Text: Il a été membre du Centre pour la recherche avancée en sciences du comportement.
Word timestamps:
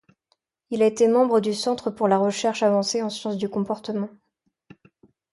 Il 0.71 0.81
a 0.81 0.87
été 0.87 1.07
membre 1.07 1.41
du 1.41 1.53
Centre 1.53 1.91
pour 1.91 2.07
la 2.07 2.17
recherche 2.17 2.63
avancée 2.63 3.03
en 3.03 3.11
sciences 3.11 3.37
du 3.37 3.49
comportement. 3.49 4.09